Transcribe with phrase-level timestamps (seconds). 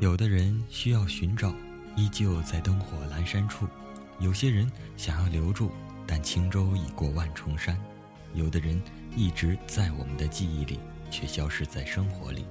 [0.00, 1.52] 有的人需要寻找，
[1.94, 3.66] 依旧在灯火阑珊处；
[4.18, 4.66] 有些人
[4.96, 5.70] 想要留住，
[6.06, 7.76] 但轻舟已过万重山；
[8.32, 8.82] 有的人
[9.14, 12.46] 一直在我们的记忆里，却消失在生活里；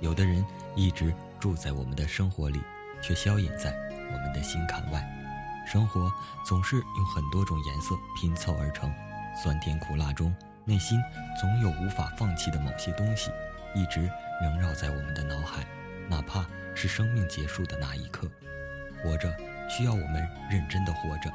[0.00, 0.42] 有的人
[0.74, 2.58] 一直住在我们的生活里，
[3.02, 3.70] 却消隐在
[4.10, 5.06] 我们的心坎外。
[5.66, 6.10] 生活
[6.42, 8.90] 总是用很多种颜色拼凑而成，
[9.42, 10.34] 酸甜苦辣中，
[10.64, 10.98] 内心
[11.38, 13.30] 总有无法放弃的某些东西，
[13.74, 14.10] 一直
[14.42, 15.66] 萦绕在我们的脑海，
[16.08, 16.44] 哪怕。
[16.76, 18.28] 是生命结束的那一刻，
[19.00, 19.32] 活着
[19.70, 21.32] 需要我们认真的活着，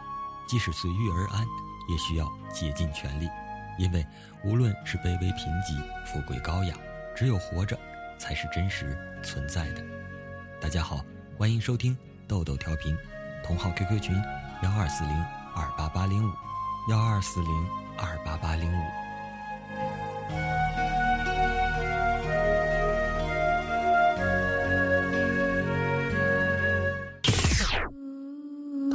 [0.50, 1.46] 即使随遇而安，
[1.90, 3.30] 也需要竭尽全力。
[3.78, 4.06] 因为
[4.44, 6.76] 无论是卑微贫瘠、富贵高雅，
[7.16, 7.80] 只有活着
[8.18, 8.94] 才是真实
[9.24, 9.82] 存在的。
[10.60, 11.02] 大家好，
[11.38, 12.98] 欢迎收听豆豆调频，
[13.42, 14.22] 同号 QQ 群
[14.62, 16.34] 幺二四零二八八零五
[16.90, 20.59] 幺二四零二八八零五。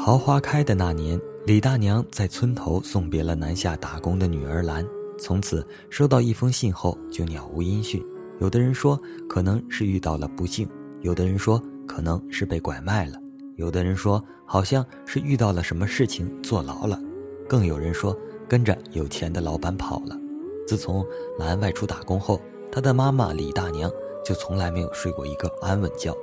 [0.05, 4.87] 桃花开的那年，李大娘在村头送别了南下打工的女儿兰。
[5.17, 8.05] 从此收到一封信后就杳无音讯。
[8.39, 10.69] 有的人说可能是遇到了不幸，
[11.01, 13.19] 有的人说可能是被拐卖了，
[13.57, 17.01] 有的人说好像是遇到了什么事情坐牢了，
[17.49, 18.15] 更有人说
[18.47, 20.15] 跟着有钱的老板跑了。
[20.67, 21.03] 自从
[21.39, 22.39] 兰外出打工后，
[22.71, 23.91] 她的妈妈李大娘
[24.23, 26.15] 就从来没有睡过一个安稳觉。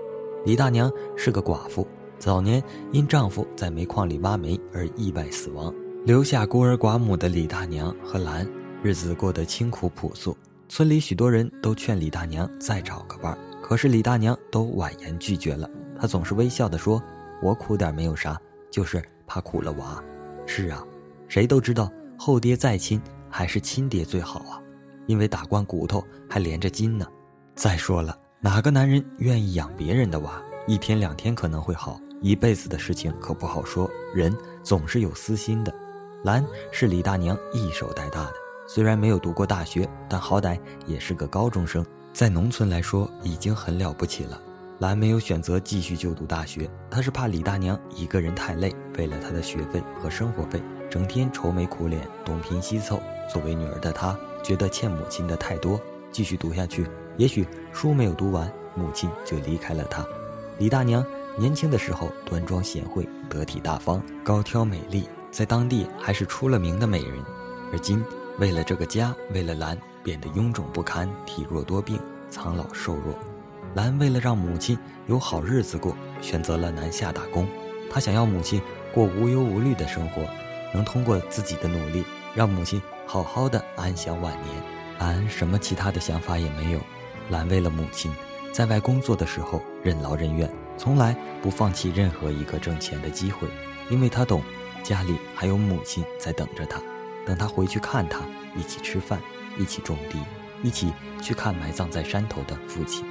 [0.46, 1.88] 李大娘是个寡妇。
[2.22, 5.74] 早年因丈夫在煤矿里挖煤而意外死亡，
[6.06, 8.48] 留下孤儿寡母的李大娘和兰，
[8.84, 10.38] 日子过得清苦朴素。
[10.70, 15.68] 村里许多人都劝李大娘再找个伴儿，可是李大娘都婉言拒绝了。
[16.00, 17.02] 她总是微笑地说
[17.42, 20.00] ：“我苦点没有啥，就是怕苦了娃。”
[20.46, 20.86] 是啊，
[21.28, 24.62] 谁都知道后爹再亲还是亲爹最好啊，
[25.08, 27.08] 因为打惯骨头还连着筋呢。
[27.56, 30.40] 再说了，哪个男人愿意养别人的娃？
[30.68, 32.00] 一天两天可能会好。
[32.22, 35.74] 一辈子的事情可不好说，人总是有私心的。
[36.24, 38.34] 兰是李大娘一手带大的，
[38.68, 44.40] 虽然没有读过大学，但好歹也是个高中生，在农村来说已经很了不起了。
[44.78, 53.02] 兰没有选择继续就读大学，她是怕李大娘一个人太累，为了她的学费和生活费，整天愁眉苦脸，东拼西凑。
[53.34, 55.82] 作为女儿的她，觉得欠母亲的太多，
[56.12, 56.86] 继续读下去，
[57.18, 60.06] 也许书没有读完，母亲就离开了她。
[60.60, 61.04] 李大娘。
[61.38, 67.20] 年轻的时候端庄贤惠、得体大方、高挑美丽，在当地还是出了名的美人。
[67.72, 68.04] 而今
[68.38, 72.00] 为了这个家，为了兰，变得臃肿不堪、体弱多病、
[72.30, 73.16] 苍老瘦弱。
[73.76, 74.78] 兰为了让母亲
[75.08, 77.48] 有好日子过，选择了南下打工。
[77.90, 78.62] 她想要母亲
[78.94, 80.24] 过无忧无虑的生活，
[80.74, 82.04] 能通过自己的努力
[82.36, 84.64] 让母亲好好的安享晚年。
[85.00, 86.80] 兰什么其他的想法也没有。
[87.30, 88.14] 兰为了母亲，
[88.52, 90.52] 在外工作的时候任劳任怨。
[90.78, 93.48] 从来不放弃任何一个挣钱的机会，
[93.90, 94.42] 因为他懂，
[94.84, 96.82] 家里还有母亲在等着他，
[97.26, 98.22] 等他回去看他，
[98.56, 99.22] 一起吃饭，
[99.58, 100.18] 一起种地，
[100.64, 103.06] 一起去看埋葬在山头的父亲。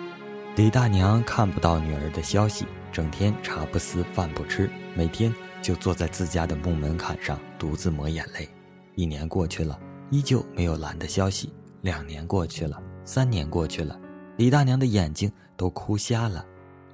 [0.57, 5.33] 李大娘看不到女儿的消息，整天茶不思饭不吃，每天
[5.63, 8.49] 就坐在自家的木门槛上独自抹眼泪。
[8.97, 9.79] 一年过去了，
[10.11, 11.49] 依旧没有兰的消息；
[11.83, 13.99] 两年过去了，三年过去了，
[14.37, 16.45] 李大娘的眼睛都哭瞎了，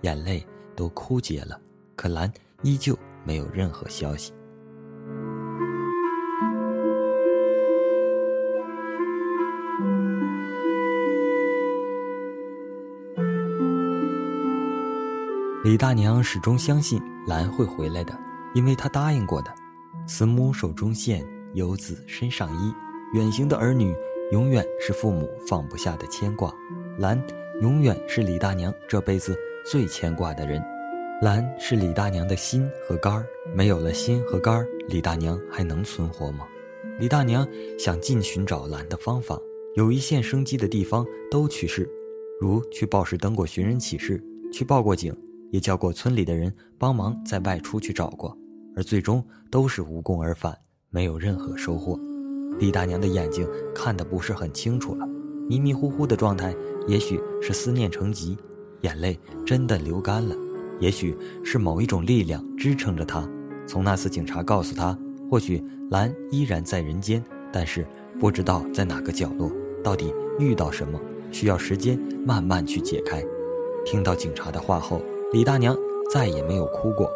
[0.03, 0.47] 眼泪。
[0.77, 1.61] 都枯竭了，
[1.97, 2.31] 可兰
[2.63, 4.33] 依旧没有任何消息。
[15.65, 18.17] 李大娘始终相信兰会回来的，
[18.55, 19.53] 因为她答应过的。
[20.07, 22.73] 慈母手中线，游子身上衣。
[23.15, 23.93] 远行的儿女
[24.31, 26.55] 永远是父母放不下的牵挂，
[26.99, 27.21] 兰
[27.61, 29.37] 永远是李大娘这辈子。
[29.69, 30.63] 最牵挂的人，
[31.23, 33.27] 兰是李大娘的心和肝儿。
[33.53, 36.47] 没有了心和肝儿，李大娘还能存活吗？
[37.01, 37.45] 李大娘
[37.77, 39.37] 想尽寻找兰的方法，
[39.75, 41.89] 有一线生机的地方都去试，
[42.41, 44.23] 如去报时登过寻人启事，
[44.53, 45.13] 去报过警，
[45.51, 48.39] 也叫过村里的人帮忙再外出去找过，
[48.77, 49.21] 而最终
[49.51, 50.57] 都是无功而返，
[50.91, 51.99] 没有任何收获。
[52.61, 55.05] 李大娘的眼睛看得不是很清楚了，
[55.49, 56.55] 迷迷糊糊的状态，
[56.87, 58.39] 也许是思念成疾。
[58.83, 60.35] 眼泪真的流干了，
[60.81, 63.29] 也许是某一种力量支撑着他。
[63.67, 64.97] 从那次警察告诉他，
[65.31, 67.87] 或许兰依然在人间，但是
[68.21, 69.51] 不知道在哪个角落，
[69.83, 71.01] 到底遇到什么，
[71.33, 73.23] 需要时间慢慢去解开。
[73.85, 75.01] 听到警察的话后，
[75.33, 75.77] 李大娘
[76.13, 77.11] 再也没有哭过，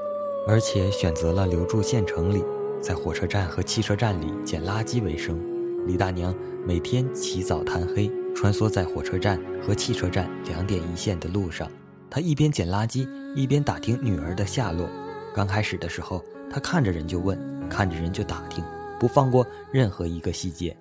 [0.46, 2.44] 而且选择了留住县城里，
[2.80, 5.38] 在火车站和汽车站里捡垃圾为生。
[5.86, 6.34] 李大娘
[6.66, 8.10] 每天起早贪黑。
[8.32, 11.68] 穿梭在火车站和汽车站两点一线的路上，
[12.08, 14.88] 她一边捡垃圾，一边打听女儿的下落。
[15.34, 17.38] 刚开始的时候，她看着人就问，
[17.68, 18.64] 看着人就打听，
[18.98, 20.74] 不放过任何一个细节。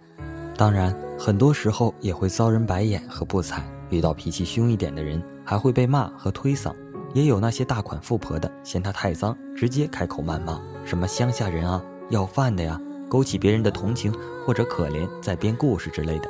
[0.55, 3.61] 当然，很多时候也会遭人白眼和不睬。
[3.89, 6.73] 遇到脾气凶一点的人，还会被骂和推搡。
[7.13, 14.13] 也有那些大款富婆的，嫌她太脏，直接开口谩骂，什么乡下人啊，要饭的呀，勾起别人的同情
[14.45, 16.29] 或者可怜，在编故事之类的。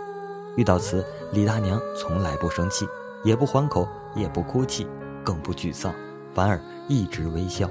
[0.56, 2.88] 遇到此，李大娘从来不生气，
[3.24, 4.88] 也不还口，也不哭泣，
[5.24, 5.94] 更不沮丧，
[6.34, 7.70] 反而一直微笑。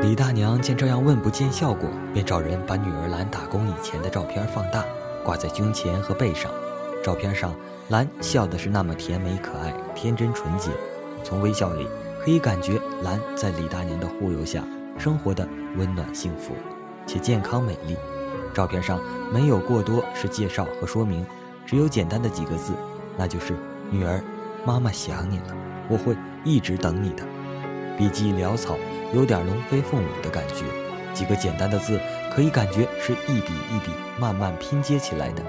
[0.00, 4.84] 李大娘见这样问不见效果，便找人把女儿兰打工以前的照片放大，
[5.24, 6.50] 挂在胸前和背上。
[7.04, 7.54] 照片上，
[7.88, 10.70] 兰笑的是那么甜美可爱、天真纯洁。
[11.22, 11.86] 从微笑里
[12.24, 14.62] 可以感觉兰在李大娘的护佑下
[14.96, 16.54] 生活的温暖幸福，
[17.06, 17.96] 且健康美丽。
[18.54, 19.00] 照片上
[19.32, 21.26] 没有过多是介绍和说明，
[21.66, 22.74] 只有简单的几个字，
[23.16, 23.56] 那就是
[23.90, 24.22] “女儿，
[24.64, 25.56] 妈妈想你了，
[25.88, 27.24] 我会一直等你的。”
[27.98, 28.76] 笔迹潦草。
[29.14, 30.64] 有点龙飞凤舞的感觉，
[31.12, 32.00] 几个简单的字
[32.34, 35.42] 可以感觉是一笔一笔慢慢拼接起来的。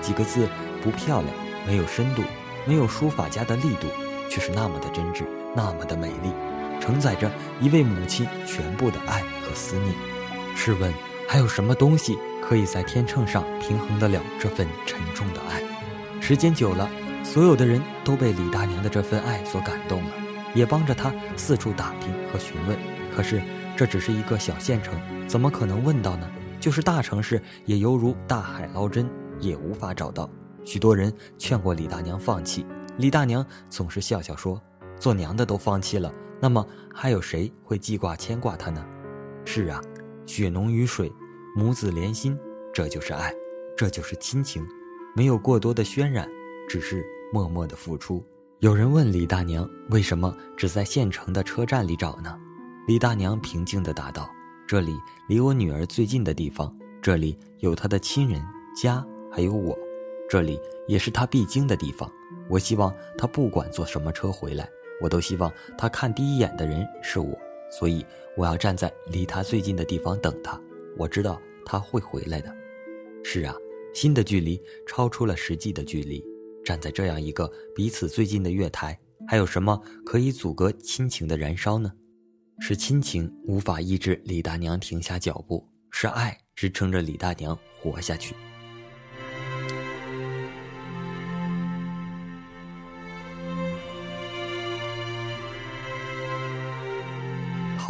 [0.00, 0.48] 几个字
[0.82, 1.30] 不漂亮，
[1.66, 2.22] 没有深度，
[2.64, 3.88] 没有书法家的力度，
[4.30, 5.24] 却是那么的真挚，
[5.54, 6.32] 那么的美丽，
[6.80, 7.30] 承载着
[7.60, 9.94] 一位母亲全部的爱和思念。
[10.54, 10.92] 试问，
[11.28, 15.60] 还有什么东西可以在天秤上平衡得了这份沉重的爱？
[16.20, 16.88] 时间久了，
[17.24, 20.10] 所有的人都被李大娘的这份爱所感动了，
[20.54, 22.78] 也帮着她四处打听和询问。
[23.16, 23.42] 可是，
[23.76, 24.94] 这只是一个小县城，
[25.26, 26.28] 怎么可能问到呢？
[26.60, 29.08] 就是大城市，也犹如大海捞针，
[29.40, 30.28] 也无法找到。
[30.64, 32.66] 许多人劝过李大娘放弃，
[32.98, 34.60] 李大娘总是笑笑说
[35.00, 36.64] ：“做娘的都放弃了，那么
[36.94, 38.86] 还有谁会记挂牵挂她呢？”
[39.44, 39.80] 是啊，
[40.26, 41.10] 血浓于水，
[41.56, 42.38] 母子连心，
[42.72, 43.34] 这就是爱，
[43.76, 44.64] 这就是亲情，
[45.16, 46.28] 没有过多的渲染，
[46.68, 48.24] 只是默默的付出。
[48.58, 52.38] 有人问李大娘：“为什么只在县城的车站里找呢？”
[52.86, 54.28] 李大娘平静地答道
[54.68, 54.94] ：“这里
[55.28, 58.44] 离我女儿最近的地方，这里有她的亲人
[58.76, 59.76] 家，还有我，
[60.28, 62.10] 这里也是她必经的地方。
[62.50, 64.68] 我希望她不管坐什么车回来，
[65.00, 67.38] 我都希望他看第一眼的人是我，
[67.70, 68.04] 所以
[68.36, 70.60] 我要站在离他最近的地方等他。
[70.96, 72.54] 我知道他会回来的。
[73.24, 73.54] 是啊，
[73.94, 76.24] 心的距离超出了实际的距离。
[76.64, 81.90] 站在这样一个彼此最近的月台，还有什么可以阻隔亲情的燃烧呢？”
[82.62, 88.34] 是亲情无法抑制李大娘停下脚步，是爱支撑着李大娘活下去。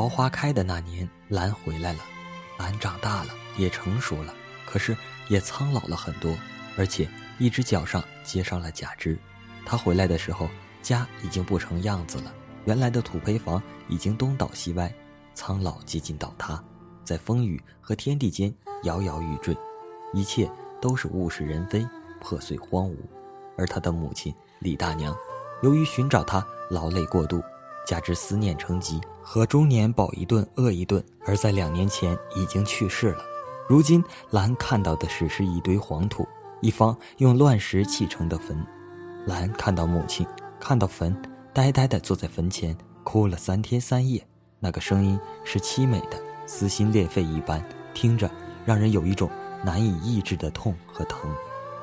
[0.01, 1.99] 桃花开的那年，兰回来了，
[2.57, 4.33] 兰长大了，也成熟了，
[4.65, 4.97] 可是
[5.29, 6.35] 也苍老了很多，
[6.79, 7.07] 而且
[7.39, 9.19] 一只脚上结上了假肢。
[9.63, 10.49] 她回来的时候，
[10.81, 12.33] 家已经不成样子了。
[12.65, 14.91] 原来的土坯房已经东倒西歪，
[15.35, 16.65] 苍老接近倒塌，
[17.05, 18.51] 在风雨和天地间
[18.85, 19.55] 摇摇欲坠，
[20.15, 20.51] 一切
[20.81, 21.87] 都是物是人非，
[22.23, 22.97] 破碎荒芜。
[23.55, 25.15] 而他的母亲李大娘，
[25.63, 27.45] 由于寻找他劳累过度，
[27.91, 33.25] 加之思念成疾，和中年饱一顿饿一顿，而在两年前已经去世了。
[33.69, 34.01] 如今
[34.31, 36.25] 兰看到的只是一堆黄土，
[36.61, 38.65] 一方用乱石砌成的坟。
[39.27, 40.25] 兰看到母亲，
[40.61, 41.21] 看到坟。
[41.53, 44.25] 呆呆地坐在坟前，哭了三天三夜。
[44.61, 47.61] 那个声音是凄美的，撕心裂肺一般，
[47.93, 48.31] 听着
[48.65, 49.29] 让人有一种
[49.65, 51.29] 难以抑制的痛和疼。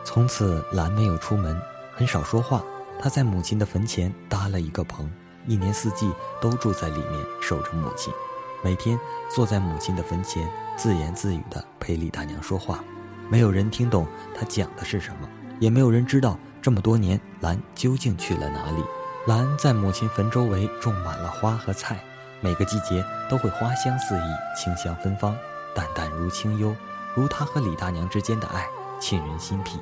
[0.05, 1.59] 从此，兰没有出门，
[1.93, 2.63] 很少说话。
[2.97, 5.11] 她在母亲的坟前搭了一个棚，
[5.47, 8.13] 一年四季都住在里面，守着母亲。
[8.61, 8.99] 每天
[9.33, 12.83] 坐在母亲的坟前，自言自语地陪李大娘说话。
[13.29, 18.83] 没有人听懂她讲的是什么，也没有人知道这么多年兰究竟去了哪里。
[19.25, 21.99] 兰在母亲坟周围种满了花和菜，
[22.41, 24.21] 每个季节都会花香四溢，
[24.55, 25.35] 清香芬芳，
[25.75, 26.75] 淡淡如清幽，
[27.13, 28.67] 如她和李大娘之间的爱，
[28.99, 29.79] 沁人心脾。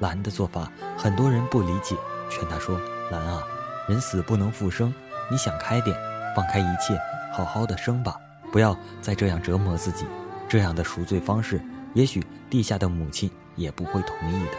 [0.00, 1.94] 兰的做法很多人不理解，
[2.30, 2.80] 劝她说
[3.12, 3.42] ：“兰啊，
[3.90, 4.94] 人死不能复生，
[5.28, 5.96] 你想开点，
[6.36, 6.96] 放开一切，
[7.32, 8.14] 好好的生吧，
[8.52, 10.06] 不要再这样折磨自己。
[10.48, 11.60] 这样的赎罪方式，
[11.92, 14.52] 也许地下的母亲也不会同意的。”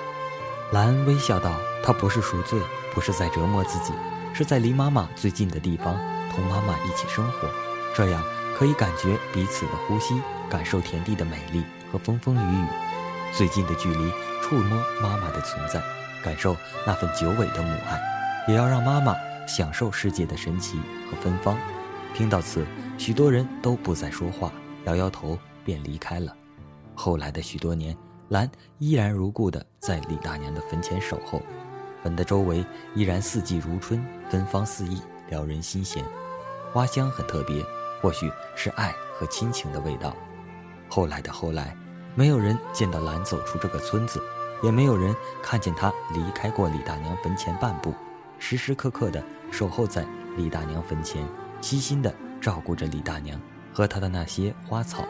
[0.77, 1.49] 兰微笑道
[1.81, 2.59] ：“她不是赎罪，
[2.93, 3.93] 不是在折磨自己。”
[4.35, 5.97] 是在离妈妈最近的地方，
[6.29, 7.47] 同妈妈一起生活，
[7.95, 8.21] 这样
[8.57, 12.65] 可以感觉彼此的呼吸，感受田地的美丽和风风雨雨。
[13.31, 14.11] 最近的距离，
[14.41, 15.81] 触摸妈妈的存在，
[16.21, 18.01] 感受那份久违的母爱，
[18.47, 19.15] 也要让妈妈
[19.47, 20.79] 享受世界的神奇
[21.09, 21.57] 和芬芳。
[22.13, 22.65] 听到此，
[22.97, 24.51] 许多人都不再说话，
[24.85, 26.35] 摇摇头便离开了。
[26.93, 27.95] 后来的许多年，
[28.29, 31.41] 兰依然如故的在李大娘的坟前守候，
[32.03, 36.03] 坟的周围依然四季如春，芬芳四溢，撩人心弦，
[36.73, 37.63] 花香很特别，
[38.01, 40.15] 或许是爱和亲情的味道。
[40.89, 41.75] 后来的后来，
[42.13, 44.21] 没有人见到兰走出这个村子，
[44.61, 47.93] 也没有人看见她离开过李大娘坟前半步，
[48.43, 50.03] 时时刻刻的守候在
[50.35, 51.23] 李大娘坟前，
[51.61, 53.39] 悉心的照顾着李大娘
[53.71, 55.05] 和她的那些花草。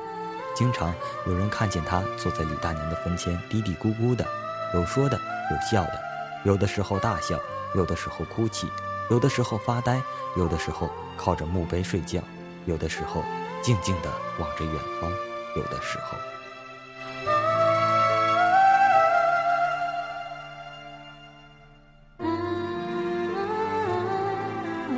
[0.53, 0.93] 经常
[1.25, 4.27] 有人看见他坐在李大娘的坟前嘀嘀咕咕的，
[4.73, 5.17] 有说的，
[5.49, 5.99] 有笑的，
[6.43, 7.39] 有的时候大笑，
[7.73, 8.67] 有的时候哭泣，
[9.09, 10.01] 有的时候发呆，
[10.35, 12.21] 有的时候靠着墓碑睡觉，
[12.65, 13.23] 有的时候
[13.61, 15.09] 静静的望着远方，
[15.55, 16.17] 有的时候，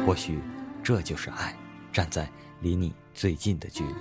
[0.05, 0.39] 或许
[0.83, 1.55] 这就是爱，
[1.91, 2.29] 站在
[2.59, 3.93] 离你最近的距离。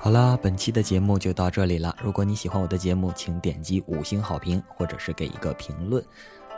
[0.00, 1.94] 好啦，本期的节目就到这里了。
[2.02, 6.04] 如果你喜欢我的节目，请点击五星好评，或者是给一个评论。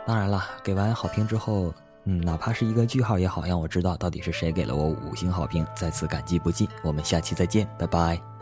[0.05, 1.73] 当然了，给完好评之后，
[2.09, 6.65] 嗯，哪怕是一个句号也好，让我知道到底是谁给了我五星好评，再次感激不尽。
[6.81, 8.36] 我们下期再见，拜拜。